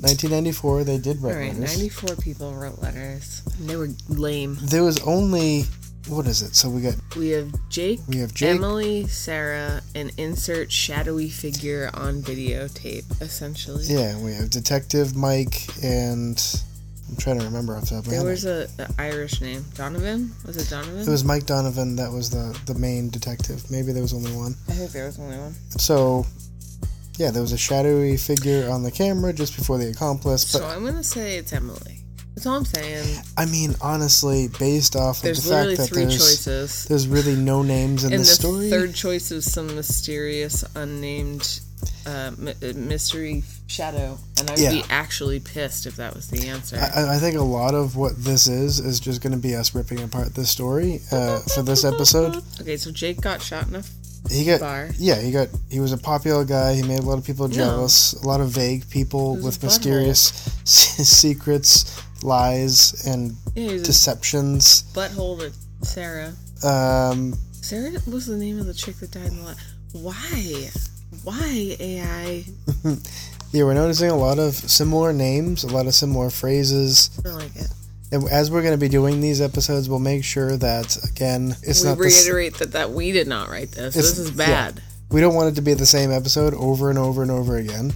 1994. 0.00 0.84
They 0.84 0.98
did 0.98 1.20
write 1.20 1.32
Alright, 1.32 1.54
letters. 1.54 1.76
94 1.76 2.16
people 2.16 2.54
wrote 2.54 2.80
letters. 2.80 3.42
And 3.58 3.68
they 3.68 3.76
were 3.76 3.88
lame. 4.08 4.56
There 4.62 4.84
was 4.84 4.98
only 5.00 5.64
what 6.06 6.26
is 6.26 6.42
it? 6.42 6.54
So 6.54 6.70
we 6.70 6.80
got 6.80 6.94
We 7.16 7.30
have 7.30 7.52
Jake, 7.68 8.00
we 8.08 8.18
have 8.18 8.32
Jake. 8.32 8.56
Emily, 8.56 9.06
Sarah, 9.08 9.82
and 9.94 10.12
insert 10.16 10.70
shadowy 10.72 11.28
figure 11.28 11.90
on 11.94 12.22
videotape, 12.22 13.20
essentially. 13.20 13.84
Yeah, 13.84 14.18
we 14.22 14.32
have 14.34 14.50
Detective 14.50 15.16
Mike 15.16 15.66
and 15.82 16.38
I'm 17.08 17.16
trying 17.16 17.38
to 17.38 17.44
remember 17.44 17.74
off 17.74 17.84
the 17.84 17.90
top 17.90 18.00
of 18.00 18.06
my 18.08 18.12
There 18.12 18.24
was 18.24 18.44
a, 18.44 18.68
a 18.78 18.88
Irish 18.98 19.40
name. 19.40 19.64
Donovan? 19.74 20.30
Was 20.46 20.56
it 20.56 20.68
Donovan? 20.68 21.00
It 21.00 21.08
was 21.08 21.24
Mike 21.24 21.46
Donovan 21.46 21.96
that 21.96 22.12
was 22.12 22.30
the 22.30 22.58
the 22.66 22.78
main 22.78 23.08
detective. 23.10 23.70
Maybe 23.70 23.92
there 23.92 24.02
was 24.02 24.12
only 24.12 24.32
one. 24.32 24.54
I 24.68 24.72
think 24.72 24.92
there 24.92 25.06
was 25.06 25.18
only 25.18 25.38
one. 25.38 25.54
So 25.78 26.26
yeah, 27.16 27.30
there 27.30 27.42
was 27.42 27.52
a 27.52 27.58
shadowy 27.58 28.16
figure 28.16 28.70
on 28.70 28.82
the 28.82 28.90
camera 28.90 29.32
just 29.32 29.56
before 29.56 29.78
the 29.78 29.88
accomplice. 29.88 30.52
But 30.52 30.58
so 30.60 30.66
I'm 30.66 30.84
gonna 30.84 31.02
say 31.02 31.36
it's 31.36 31.52
Emily. 31.52 32.00
That's 32.38 32.46
all 32.46 32.54
I'm 32.58 32.64
saying. 32.64 33.18
I 33.36 33.46
mean, 33.46 33.74
honestly, 33.80 34.46
based 34.60 34.94
off 34.94 35.24
of 35.24 35.34
the 35.34 35.42
fact 35.42 35.76
that 35.76 35.88
three 35.88 36.04
there's 36.04 36.16
choices. 36.18 36.84
there's 36.84 37.08
really 37.08 37.34
no 37.34 37.62
names 37.64 38.04
in 38.04 38.12
And 38.12 38.20
the 38.20 38.26
the 38.26 38.30
story. 38.32 38.70
third 38.70 38.94
choice 38.94 39.32
is 39.32 39.50
some 39.52 39.74
mysterious, 39.74 40.62
unnamed 40.76 41.58
uh, 42.06 42.30
uh, 42.30 42.32
mystery 42.76 43.42
shadow. 43.66 44.18
And 44.38 44.48
I'd 44.52 44.60
Yeah. 44.60 44.70
be 44.70 44.84
actually 44.88 45.40
pissed 45.40 45.86
if 45.86 45.96
that 45.96 46.14
was 46.14 46.28
the 46.28 46.46
answer. 46.48 46.76
I, 46.76 47.16
I 47.16 47.18
think 47.18 47.36
a 47.36 47.42
lot 47.42 47.74
of 47.74 47.96
what 47.96 48.16
this 48.22 48.46
is 48.46 48.78
is 48.78 49.00
just 49.00 49.20
going 49.20 49.32
to 49.32 49.38
be 49.38 49.56
us 49.56 49.74
ripping 49.74 50.00
apart 50.00 50.36
this 50.36 50.48
story 50.48 51.00
uh, 51.10 51.40
for 51.40 51.62
this 51.62 51.84
episode. 51.84 52.40
okay, 52.60 52.76
so 52.76 52.92
Jake 52.92 53.20
got 53.20 53.42
shot 53.42 53.66
in 53.66 53.74
a 53.74 53.82
He 54.30 54.44
got 54.44 54.60
bar. 54.60 54.88
yeah, 54.98 55.20
he 55.20 55.30
got 55.32 55.48
he 55.70 55.80
was 55.80 55.92
a 55.92 55.96
popular 55.98 56.44
guy. 56.44 56.74
He 56.74 56.82
made 56.82 56.98
a 56.98 57.02
lot 57.02 57.18
of 57.18 57.24
people 57.24 57.48
jealous. 57.48 58.12
A 58.22 58.26
lot 58.26 58.40
of 58.40 58.48
vague 58.50 58.88
people 58.90 59.36
with 59.36 59.62
mysterious 59.62 60.20
secrets, 60.64 62.02
lies, 62.22 63.06
and 63.06 63.34
Yeah, 63.54 63.62
he 63.68 63.72
was 63.74 63.82
a 63.82 63.84
deceptions. 63.86 64.82
butthole 64.92 65.38
to 65.40 65.86
Sarah. 65.86 66.32
Um, 66.64 67.34
Sarah 67.52 67.92
was 68.06 68.26
the 68.26 68.36
name 68.36 68.58
of 68.58 68.66
the 68.66 68.74
chick 68.74 68.96
that 68.96 69.12
died 69.12 69.26
in 69.28 69.36
the 69.38 69.44
last. 69.44 69.60
Why? 69.92 70.70
Why 71.24 71.76
AI? 71.80 72.44
yeah, 73.52 73.64
we're 73.64 73.74
noticing 73.74 74.10
a 74.10 74.16
lot 74.16 74.38
of 74.38 74.54
similar 74.54 75.12
names, 75.12 75.64
a 75.64 75.68
lot 75.68 75.86
of 75.86 75.94
similar 75.94 76.28
phrases. 76.30 77.10
I 77.24 77.28
like 77.30 77.56
it. 77.56 77.68
And 78.10 78.26
as 78.28 78.50
we're 78.50 78.62
going 78.62 78.72
to 78.74 78.78
be 78.80 78.88
doing 78.88 79.20
these 79.20 79.40
episodes, 79.40 79.88
we'll 79.88 79.98
make 79.98 80.24
sure 80.24 80.56
that 80.56 80.96
again, 81.10 81.54
it's 81.62 81.82
we 81.82 81.88
not 81.90 81.98
the 81.98 82.04
reiterate 82.04 82.54
that 82.58 82.72
that 82.72 82.90
we 82.90 83.12
did 83.12 83.26
not 83.28 83.48
write 83.50 83.72
this. 83.72 83.94
This 83.94 84.18
is 84.18 84.30
yeah. 84.30 84.46
bad. 84.46 84.82
we 85.10 85.20
don't 85.20 85.34
want 85.34 85.50
it 85.52 85.54
to 85.56 85.62
be 85.62 85.74
the 85.74 85.86
same 85.86 86.10
episode 86.10 86.54
over 86.54 86.88
and 86.90 86.98
over 86.98 87.20
and 87.22 87.30
over 87.30 87.56
again. 87.56 87.92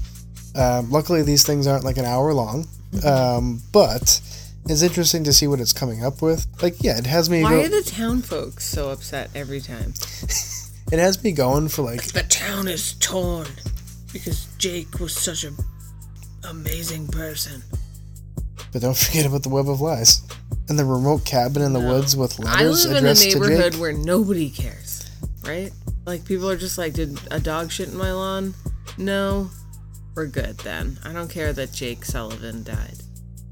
Um, 0.54 0.90
luckily, 0.90 1.22
these 1.22 1.44
things 1.46 1.66
aren't 1.66 1.84
like 1.84 1.96
an 1.96 2.04
hour 2.04 2.32
long, 2.34 2.66
Mm-hmm. 2.92 3.06
um, 3.08 3.62
but 3.72 4.20
it's 4.68 4.82
interesting 4.82 5.24
to 5.24 5.32
see 5.32 5.46
what 5.46 5.60
it's 5.60 5.72
coming 5.72 6.04
up 6.04 6.20
with. 6.20 6.46
Like, 6.62 6.82
yeah, 6.82 6.98
it 6.98 7.06
has 7.06 7.30
me. 7.30 7.42
Why 7.42 7.52
Go- 7.52 7.60
are 7.64 7.68
the 7.68 7.82
town 7.82 8.20
folks 8.20 8.66
so 8.66 8.90
upset 8.90 9.30
every 9.34 9.60
time? 9.62 9.94
it 10.92 10.98
has 10.98 11.24
me 11.24 11.32
going 11.32 11.68
for 11.68 11.80
like 11.80 12.02
The 12.12 12.22
town 12.24 12.68
is 12.68 12.92
torn 13.00 13.46
because 14.12 14.44
Jake 14.58 15.00
was 15.00 15.14
such 15.14 15.44
a 15.44 15.52
amazing 16.48 17.06
person. 17.08 17.62
But 18.72 18.82
don't 18.82 18.96
forget 18.96 19.26
about 19.26 19.42
the 19.42 19.48
web 19.48 19.68
of 19.68 19.80
lies. 19.80 20.22
And 20.68 20.78
the 20.78 20.84
remote 20.84 21.24
cabin 21.24 21.62
in 21.62 21.72
the 21.72 21.80
No. 21.80 21.88
woods 21.94 22.16
with 22.16 22.38
letters 22.38 22.54
I 22.56 22.62
letters 22.64 22.86
live 22.86 22.90
in 22.96 22.96
a 22.96 22.98
addressed 23.10 23.30
to 23.32 23.38
neighborhood 23.40 23.72
Jake. 23.72 23.80
where 23.80 23.92
nobody 23.92 24.48
cares, 24.50 25.10
right? 25.46 25.70
Like 26.06 26.24
people 26.24 26.48
are 26.50 26.56
just 26.56 26.78
like, 26.78 26.94
did 26.94 27.18
a 27.30 27.38
dog 27.40 27.70
shit 27.70 27.88
in 27.88 27.96
my 27.96 28.12
lawn? 28.12 28.54
No, 28.98 29.50
we're 30.14 30.26
good 30.26 30.58
then. 30.58 30.98
I 31.04 31.12
don't 31.12 31.28
care 31.30 31.52
that 31.52 31.72
Jake 31.72 32.04
Sullivan 32.04 32.62
died. 32.62 32.94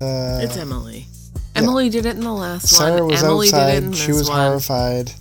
Uh, 0.01 0.41
It's 0.43 0.57
Emily. 0.57 1.07
Emily 1.55 1.89
did 1.91 2.07
it 2.07 2.17
in 2.17 2.21
the 2.23 2.33
last 2.33 2.69
Sarah 2.69 3.01
one. 3.01 3.09
was 3.09 3.23
Emily 3.23 3.49
did 3.49 3.57
it 3.57 3.59
outside. 3.61 3.83
in 3.85 3.93
She 3.93 4.07
this 4.09 4.19
was 4.19 4.29
one. 4.31 4.39
horrified. 4.41 5.13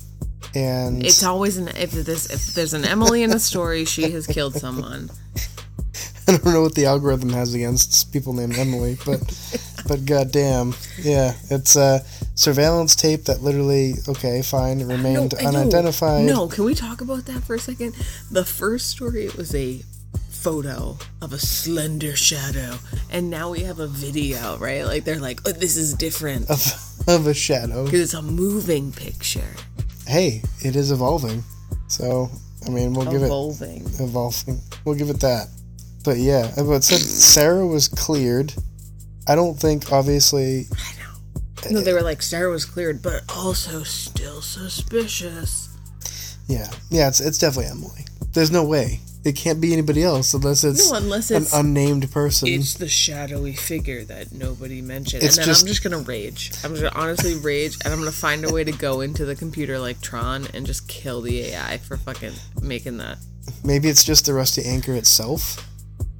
And 0.55 1.05
It's 1.05 1.23
always 1.23 1.57
an 1.57 1.67
if 1.69 1.91
this 1.91 2.29
if 2.29 2.53
there's 2.53 2.73
an 2.73 2.85
Emily 2.85 3.23
in 3.23 3.31
a 3.31 3.39
story, 3.39 3.83
she 3.85 4.11
has 4.11 4.25
killed 4.27 4.55
someone. 4.55 5.09
I 6.27 6.33
don't 6.37 6.45
know 6.45 6.61
what 6.61 6.75
the 6.75 6.85
algorithm 6.85 7.29
has 7.33 7.53
against 7.55 8.11
people 8.13 8.33
named 8.33 8.55
Emily, 8.57 8.97
but 9.05 9.19
but 9.87 10.05
goddamn, 10.05 10.75
yeah, 11.01 11.33
it's 11.49 11.75
a 11.75 12.01
surveillance 12.35 12.95
tape 12.95 13.25
that 13.25 13.41
literally 13.41 13.93
okay, 14.07 14.41
fine, 14.41 14.79
remained 14.87 15.33
know. 15.41 15.47
unidentified. 15.47 16.25
No, 16.25 16.47
can 16.47 16.63
we 16.63 16.73
talk 16.75 17.01
about 17.01 17.25
that 17.25 17.43
for 17.43 17.55
a 17.55 17.59
second? 17.59 17.95
The 18.31 18.45
first 18.45 18.89
story 18.89 19.25
it 19.25 19.35
was 19.35 19.53
a 19.55 19.81
photo 20.29 20.97
of 21.21 21.33
a 21.33 21.39
slender 21.39 22.15
shadow, 22.15 22.77
and 23.11 23.29
now 23.29 23.51
we 23.51 23.61
have 23.61 23.79
a 23.79 23.87
video, 23.87 24.57
right? 24.57 24.85
Like 24.85 25.03
they're 25.03 25.19
like, 25.19 25.41
oh, 25.45 25.51
this 25.51 25.75
is 25.75 25.93
different 25.93 26.49
Of, 26.49 26.65
of 27.07 27.27
a 27.27 27.33
shadow. 27.33 27.85
because 27.85 27.99
it's 28.01 28.13
a 28.13 28.21
moving 28.21 28.91
picture, 28.91 29.53
Hey, 30.07 30.41
it 30.61 30.75
is 30.75 30.91
evolving. 30.91 31.43
So 31.87 32.29
I 32.65 32.69
mean, 32.71 32.93
we'll 32.93 33.11
give 33.11 33.21
it 33.21 33.25
evolving. 33.25 33.83
evolving. 33.99 34.59
We'll 34.85 34.95
give 34.95 35.09
it 35.09 35.19
that. 35.21 35.47
But 36.03 36.17
yeah, 36.17 36.51
but 36.55 36.83
said 36.83 36.99
Sarah 36.99 37.67
was 37.67 37.87
cleared. 37.89 38.53
I 39.29 39.35
don't 39.35 39.59
think 39.59 39.91
obviously 39.91 40.65
I 40.73 40.93
know. 40.97 41.71
No, 41.71 41.81
they 41.81 41.93
were 41.93 41.99
eh, 41.99 42.03
like 42.03 42.21
Sarah 42.21 42.49
was 42.49 42.65
cleared, 42.65 43.01
but 43.01 43.23
also 43.29 43.83
still 43.83 44.41
suspicious. 44.41 45.69
Yeah, 46.47 46.69
yeah, 46.89 47.07
it's 47.07 47.19
it's 47.19 47.37
definitely 47.37 47.71
Emily. 47.71 48.05
There's 48.33 48.51
no 48.51 48.65
way 48.65 49.01
it 49.23 49.35
can't 49.35 49.59
be 49.59 49.73
anybody 49.73 50.01
else 50.01 50.33
unless 50.33 50.63
it's 50.63 50.89
No, 50.89 50.97
unless 50.97 51.29
it's, 51.29 51.53
an 51.53 51.65
unnamed 51.65 52.11
person. 52.11 52.47
it's 52.47 52.75
the 52.75 52.87
shadowy 52.87 53.53
figure 53.53 54.03
that 54.05 54.31
nobody 54.31 54.81
mentioned. 54.81 55.23
It's 55.23 55.37
and 55.37 55.43
then 55.43 55.47
just- 55.47 55.63
I'm 55.63 55.67
just 55.67 55.83
gonna 55.83 55.99
rage. 55.99 56.51
I'm 56.63 56.73
gonna 56.73 56.91
honestly 56.95 57.35
rage, 57.35 57.77
and 57.83 57.93
I'm 57.93 57.99
gonna 57.99 58.11
find 58.11 58.45
a 58.45 58.53
way 58.53 58.63
to 58.63 58.71
go 58.71 59.01
into 59.01 59.25
the 59.25 59.35
computer 59.35 59.77
like 59.77 60.01
Tron 60.01 60.47
and 60.53 60.65
just 60.65 60.87
kill 60.87 61.21
the 61.21 61.41
AI 61.41 61.77
for 61.79 61.97
fucking 61.97 62.33
making 62.61 62.97
that. 62.97 63.17
Maybe 63.63 63.89
it's 63.89 64.03
just 64.03 64.25
the 64.25 64.33
rusty 64.33 64.63
anchor 64.63 64.93
itself. 64.93 65.68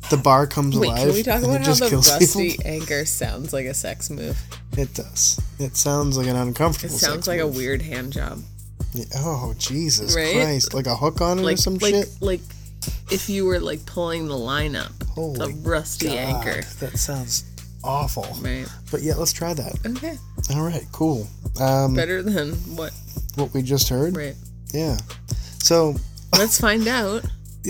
The 0.10 0.18
bar 0.18 0.48
comes 0.48 0.78
Wait, 0.78 0.88
alive 0.88 1.00
can 1.08 1.14
we 1.14 1.24
talk 1.24 1.44
about 1.44 1.62
how 1.62 1.74
the 1.74 1.96
rusty 1.96 2.50
people. 2.52 2.66
anchor 2.72 3.06
sounds 3.06 3.54
like 3.54 3.66
a 3.68 3.74
sex 3.74 4.10
move? 4.10 4.40
It 4.78 4.94
does. 4.94 5.40
It 5.60 5.76
sounds 5.78 6.18
like 6.18 6.28
an 6.28 6.36
uncomfortable. 6.36 6.96
It 6.96 6.98
sounds 6.98 7.28
like 7.28 7.40
a 7.40 7.48
weird 7.48 7.82
hand 7.82 8.14
job. 8.14 8.42
Yeah, 8.94 9.06
Oh 9.18 9.54
Jesus 9.58 10.16
Right? 10.16 10.34
Christ! 10.34 10.74
Like 10.74 10.88
a 10.88 10.96
hook 10.96 11.22
on 11.22 11.40
it 11.40 11.46
or 11.46 11.58
some 11.58 11.76
like 11.76 11.94
shit. 11.94 12.10
like 12.22 12.42
if 13.12 13.30
you 13.30 13.46
were 13.46 13.60
like 13.60 13.86
pulling 13.86 14.28
the 14.28 14.38
line 14.38 14.76
up. 14.76 14.92
Holy 15.10 15.38
the 15.54 15.60
rusty 15.62 16.08
God, 16.08 16.18
anchor. 16.18 16.62
That 16.80 16.98
sounds 16.98 17.44
awful. 17.84 18.28
Right. 18.42 18.66
But 18.92 19.04
yeah, 19.04 19.14
let's 19.16 19.34
try 19.34 19.54
that. 19.54 19.76
Okay. 19.86 20.18
All 20.56 20.64
right, 20.64 20.86
cool. 20.92 21.28
Um, 21.62 21.94
Better 21.94 22.24
than 22.24 22.54
what 22.76 22.94
what 23.36 23.54
we 23.54 23.62
just 23.62 23.90
heard. 23.90 24.18
right. 24.18 24.36
Yeah. 24.74 24.98
So 25.62 25.96
Let's 26.38 26.60
find 26.60 26.88
out. 26.88 27.26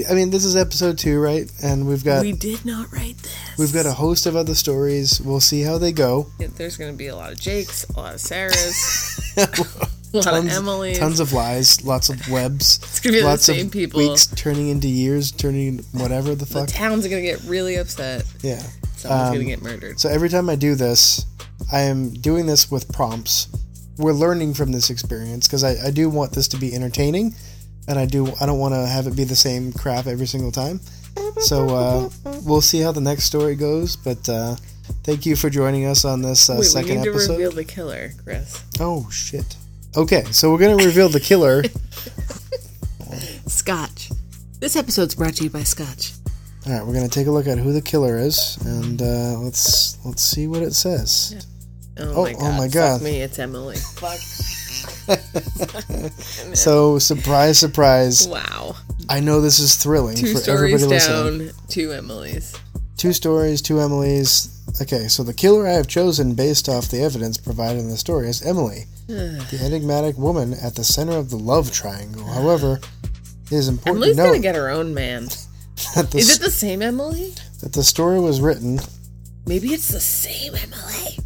I 0.10 0.14
mean, 0.14 0.30
this 0.30 0.46
is 0.46 0.56
episode 0.56 0.98
two, 1.00 1.20
right? 1.20 1.52
And 1.64 1.88
we've 1.88 2.04
got 2.04 2.22
we 2.22 2.32
did 2.34 2.64
not 2.64 2.92
write 2.92 3.18
this. 3.18 3.58
we've 3.58 3.74
got 3.74 3.86
a 3.88 3.92
host 3.92 4.26
of 4.28 4.36
other 4.36 4.54
stories. 4.54 5.20
We'll 5.20 5.40
see 5.40 5.62
how 5.62 5.78
they 5.80 5.92
go. 5.92 6.28
There's 6.38 6.78
gonna 6.78 6.94
be 6.94 7.08
a 7.08 7.16
lot 7.16 7.32
of 7.32 7.40
Jakes, 7.40 7.86
a 7.90 8.00
lot 8.00 8.14
of 8.16 8.20
Sarahs. 8.22 9.16
A 10.12 10.18
lot 10.18 10.24
tons, 10.24 10.52
of 10.52 10.58
Emily's. 10.64 10.98
tons 10.98 11.20
of 11.20 11.34
lies, 11.34 11.84
lots 11.86 12.10
of 12.10 12.28
webs. 12.32 12.78
It's 12.82 13.00
gonna 13.00 13.14
be 13.18 13.20
the 13.22 13.28
lots 13.28 13.44
same 13.44 13.68
of 13.68 13.72
people. 13.72 14.00
weeks 14.00 14.26
turning 14.26 14.70
into 14.70 14.88
years, 14.88 15.32
turning 15.32 15.80
whatever 15.92 16.34
the 16.34 16.48
fuck. 16.48 16.66
the 16.66 16.74
towns 16.74 17.06
are 17.06 17.10
gonna 17.10 17.22
get 17.22 17.40
really 17.44 17.76
upset. 17.76 18.26
yeah. 18.42 18.60
Someone's 18.96 19.28
Um, 19.30 19.34
gonna 19.36 19.44
get 19.46 19.62
murdered. 19.62 20.00
So 20.00 20.10
every 20.10 20.30
time 20.30 20.50
I 20.50 20.56
do 20.56 20.74
this, 20.74 21.24
I 21.72 21.82
am 21.82 22.10
doing 22.12 22.48
this 22.48 22.72
with 22.72 22.92
prompts. 22.92 23.50
We're 24.00 24.14
learning 24.14 24.56
from 24.56 24.72
this 24.72 24.90
experience 24.90 25.46
because 25.48 25.64
I, 25.64 25.76
I 25.86 25.92
do 25.92 26.10
want 26.10 26.32
this 26.32 26.48
to 26.50 26.58
be 26.58 26.74
entertaining, 26.74 27.36
and 27.90 28.00
I 28.00 28.06
do 28.06 28.28
I 28.40 28.46
don't 28.46 28.60
want 28.60 28.74
to 28.74 28.86
have 28.88 29.06
it 29.08 29.16
be 29.18 29.26
the 29.26 29.36
same 29.36 29.74
crap 29.74 30.08
every 30.08 30.28
single 30.28 30.52
time. 30.52 30.80
So 31.42 31.70
uh, 31.70 32.10
we'll 32.44 32.62
see 32.62 32.80
how 32.80 32.92
the 32.94 33.02
next 33.02 33.24
story 33.26 33.56
goes. 33.56 33.96
But 33.98 34.28
uh, 34.30 34.56
thank 35.04 35.26
you 35.26 35.36
for 35.36 35.50
joining 35.50 35.86
us 35.86 36.06
on 36.06 36.22
this 36.22 36.50
uh, 36.50 36.54
Wait, 36.54 36.60
we 36.60 36.66
second 36.66 36.98
need 36.98 37.04
to 37.06 37.10
episode. 37.12 37.32
reveal 37.34 37.52
the 37.52 37.64
killer, 37.66 38.12
Chris. 38.24 38.64
Oh 38.80 39.10
shit. 39.10 39.56
Okay, 39.98 40.24
so 40.32 40.52
we're 40.52 40.60
gonna 40.60 40.76
reveal 40.78 41.10
the 41.10 41.20
killer. 41.20 41.64
Scotch. 43.48 44.10
This 44.60 44.76
episode's 44.76 45.16
brought 45.16 45.36
to 45.36 45.44
you 45.44 45.50
by 45.50 45.64
Scotch. 45.64 46.14
All 46.68 46.74
right, 46.74 46.86
we're 46.86 46.94
gonna 46.94 47.08
take 47.08 47.28
a 47.28 47.32
look 47.32 47.48
at 47.48 47.58
who 47.58 47.72
the 47.74 47.82
killer 47.82 48.18
is, 48.18 48.58
and 48.66 49.02
uh, 49.02 49.40
let's 49.40 49.98
let's 50.06 50.22
see 50.22 50.48
what 50.48 50.62
it 50.62 50.74
says. 50.74 51.46
Oh, 51.98 52.26
Oh, 52.28 52.52
my 52.52 52.66
oh 52.66 52.70
god. 52.70 52.98
Fuck 53.00 53.02
me, 53.02 53.22
it's 53.22 53.40
Emily. 53.40 53.76
Fuck. 53.78 54.20
So 56.54 57.00
surprise, 57.00 57.58
surprise! 57.60 58.28
Wow. 58.28 58.76
I 59.08 59.20
know 59.20 59.42
this 59.42 59.60
is 59.60 59.76
thrilling 59.76 60.16
Two 60.16 60.34
for 60.34 60.40
stories 60.40 60.74
everybody 60.74 60.86
listening. 60.86 61.48
down, 61.48 61.56
two 61.68 61.92
Emily's. 61.92 62.56
Two 62.98 63.14
stories, 63.14 63.62
two 63.62 63.80
Emily's. 63.80 64.56
Okay, 64.82 65.08
so 65.08 65.24
the 65.24 65.34
killer 65.34 65.68
I 65.68 65.72
have 65.72 65.88
chosen 65.88 66.36
based 66.36 66.70
off 66.70 66.90
the 66.90 67.02
evidence 67.02 67.38
provided 67.38 67.80
in 67.80 67.90
the 67.90 67.98
story 67.98 68.28
is 68.30 68.42
Emily, 68.46 68.86
the 69.08 69.60
enigmatic 69.64 70.18
woman 70.18 70.54
at 70.54 70.76
the 70.76 70.84
center 70.84 71.18
of 71.18 71.30
the 71.30 71.38
love 71.38 71.72
triangle. 71.72 72.26
However, 72.26 72.80
it 73.46 73.52
is 73.56 73.68
important 73.68 74.04
Emily's 74.04 74.18
to 74.18 74.24
gonna 74.24 74.40
get 74.40 74.56
her 74.56 74.70
own 74.70 74.94
man. 74.94 75.26
that, 75.96 76.12
the, 76.12 76.18
Is 76.20 76.36
it 76.36 76.42
the 76.42 76.52
same 76.52 76.82
Emily? 76.82 77.34
that 77.62 77.74
the 77.74 77.84
story 77.84 78.20
was 78.20 78.42
written. 78.42 78.80
Maybe 79.46 79.70
it's 79.70 79.88
the 79.88 80.00
same 80.00 80.54
Emily. 80.56 81.18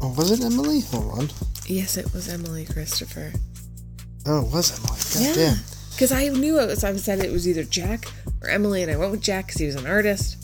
Oh, 0.00 0.14
was 0.16 0.30
it 0.30 0.44
Emily? 0.44 0.80
Hold 0.92 1.18
on. 1.18 1.28
Yes, 1.68 1.96
it 1.96 2.12
was 2.12 2.28
Emily 2.28 2.64
Christopher. 2.64 3.32
Oh, 4.26 4.46
it 4.46 4.52
was 4.52 4.72
Emily. 4.78 4.98
God 5.28 5.36
Yeah. 5.38 5.50
damn. 5.52 5.58
Because 5.92 6.12
I 6.12 6.28
knew 6.28 6.58
it 6.60 6.66
was, 6.66 6.84
I 6.84 6.94
said 6.96 7.20
it 7.24 7.32
was 7.32 7.46
either 7.48 7.64
Jack 7.64 8.06
or 8.42 8.48
Emily, 8.48 8.82
and 8.82 8.90
I 8.92 8.96
went 8.96 9.10
with 9.10 9.20
Jack 9.20 9.46
because 9.48 9.60
he 9.60 9.66
was 9.66 9.74
an 9.74 9.86
artist. 9.86 10.36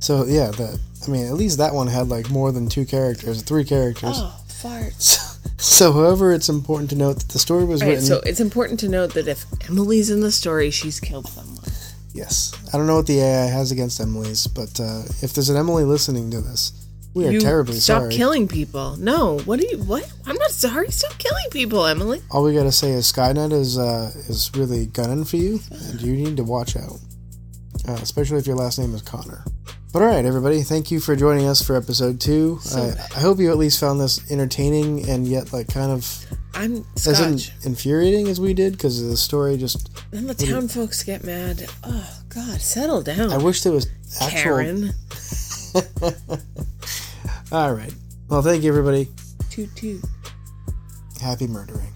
So 0.00 0.24
yeah, 0.26 0.50
the 0.50 0.78
I 1.06 1.10
mean, 1.10 1.26
at 1.26 1.34
least 1.34 1.58
that 1.58 1.74
one 1.74 1.88
had 1.88 2.08
like 2.08 2.30
more 2.30 2.52
than 2.52 2.68
two 2.68 2.84
characters, 2.84 3.42
three 3.42 3.64
characters. 3.64 4.16
Oh, 4.16 4.40
farts. 4.48 5.28
So, 5.58 5.90
so, 5.90 5.92
however, 5.92 6.32
it's 6.32 6.48
important 6.48 6.90
to 6.90 6.96
note 6.96 7.18
that 7.20 7.28
the 7.28 7.38
story 7.38 7.64
was 7.64 7.82
Right, 7.82 7.90
written. 7.90 8.04
so 8.04 8.20
it's 8.26 8.40
important 8.40 8.80
to 8.80 8.88
note 8.88 9.14
that 9.14 9.28
if 9.28 9.44
Emily's 9.68 10.10
in 10.10 10.20
the 10.20 10.32
story, 10.32 10.70
she's 10.72 10.98
killed 10.98 11.28
someone. 11.28 11.64
Yes. 12.12 12.52
I 12.72 12.76
don't 12.78 12.88
know 12.88 12.96
what 12.96 13.06
the 13.06 13.20
AI 13.20 13.46
has 13.46 13.70
against 13.70 14.00
Emily's, 14.00 14.46
but 14.48 14.80
uh, 14.80 15.02
if 15.20 15.34
there's 15.34 15.50
an 15.50 15.56
Emily 15.56 15.84
listening 15.84 16.32
to 16.32 16.40
this, 16.40 16.72
we 17.14 17.26
are 17.26 17.30
you 17.30 17.40
terribly 17.40 17.74
stop 17.74 18.02
sorry. 18.02 18.12
Stop 18.12 18.18
killing 18.18 18.48
people. 18.48 18.96
No, 18.96 19.38
what 19.40 19.60
do 19.60 19.66
you? 19.66 19.78
What? 19.78 20.10
I'm 20.26 20.36
not 20.36 20.50
sorry. 20.50 20.90
Stop 20.90 21.18
killing 21.18 21.44
people, 21.50 21.84
Emily. 21.84 22.22
All 22.30 22.42
we 22.42 22.54
gotta 22.54 22.72
say 22.72 22.90
is 22.92 23.10
Skynet 23.10 23.52
is 23.52 23.78
uh, 23.78 24.12
is 24.28 24.50
really 24.54 24.86
gunning 24.86 25.24
for 25.24 25.36
you, 25.36 25.60
and 25.70 26.00
you 26.00 26.14
need 26.14 26.36
to 26.38 26.44
watch 26.44 26.76
out, 26.76 26.98
uh, 27.88 27.98
especially 28.00 28.38
if 28.38 28.46
your 28.46 28.56
last 28.56 28.78
name 28.78 28.94
is 28.94 29.02
Connor. 29.02 29.44
But 29.92 30.00
all 30.00 30.08
right, 30.08 30.24
everybody, 30.24 30.62
thank 30.62 30.90
you 30.90 31.00
for 31.00 31.14
joining 31.14 31.46
us 31.46 31.60
for 31.60 31.76
episode 31.76 32.18
two. 32.18 32.60
I, 32.74 32.94
I 33.14 33.20
hope 33.20 33.38
you 33.38 33.50
at 33.50 33.58
least 33.58 33.78
found 33.78 34.00
this 34.00 34.30
entertaining 34.30 35.06
and 35.06 35.28
yet 35.28 35.52
like 35.52 35.68
kind 35.68 35.92
of 35.92 36.24
I'm 36.54 36.86
as 36.96 37.20
in 37.20 37.38
infuriating 37.68 38.28
as 38.28 38.40
we 38.40 38.54
did 38.54 38.72
because 38.72 39.06
the 39.06 39.18
story 39.18 39.58
just. 39.58 39.90
Then 40.10 40.26
the 40.26 40.34
town 40.34 40.68
folks 40.68 41.02
get 41.02 41.24
mad. 41.24 41.66
Oh 41.84 42.20
God, 42.30 42.62
settle 42.62 43.02
down, 43.02 43.32
I 43.32 43.36
wish 43.36 43.62
there 43.62 43.72
was 43.72 43.86
actual. 44.18 44.42
Karen. 44.42 44.92
All 47.52 47.74
right. 47.74 47.92
Well, 48.30 48.40
thank 48.40 48.62
you, 48.62 48.70
everybody. 48.70 49.08
Toot 49.50 49.68
toot. 49.76 50.00
Happy 51.20 51.46
murdering. 51.46 51.92